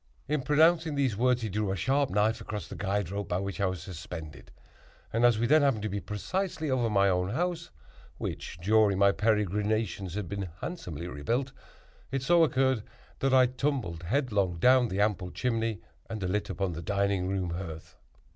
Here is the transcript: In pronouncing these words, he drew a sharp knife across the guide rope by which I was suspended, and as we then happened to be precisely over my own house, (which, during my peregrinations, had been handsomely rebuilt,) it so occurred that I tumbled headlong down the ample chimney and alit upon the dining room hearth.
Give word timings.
In 0.27 0.41
pronouncing 0.41 0.95
these 0.95 1.15
words, 1.15 1.43
he 1.43 1.49
drew 1.49 1.71
a 1.71 1.75
sharp 1.75 2.09
knife 2.09 2.41
across 2.41 2.67
the 2.67 2.75
guide 2.75 3.11
rope 3.11 3.27
by 3.29 3.37
which 3.37 3.61
I 3.61 3.67
was 3.67 3.83
suspended, 3.83 4.49
and 5.13 5.23
as 5.23 5.37
we 5.37 5.45
then 5.45 5.61
happened 5.61 5.83
to 5.83 5.89
be 5.89 5.99
precisely 5.99 6.71
over 6.71 6.89
my 6.89 7.07
own 7.07 7.29
house, 7.29 7.69
(which, 8.17 8.57
during 8.59 8.97
my 8.97 9.11
peregrinations, 9.11 10.15
had 10.15 10.27
been 10.27 10.49
handsomely 10.59 11.07
rebuilt,) 11.07 11.51
it 12.09 12.23
so 12.23 12.43
occurred 12.43 12.81
that 13.19 13.31
I 13.31 13.45
tumbled 13.45 14.01
headlong 14.01 14.57
down 14.57 14.87
the 14.87 14.99
ample 15.01 15.29
chimney 15.29 15.81
and 16.09 16.19
alit 16.23 16.49
upon 16.49 16.73
the 16.73 16.81
dining 16.81 17.27
room 17.27 17.51
hearth. 17.51 17.95